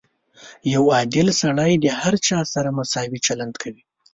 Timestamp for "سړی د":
1.41-1.85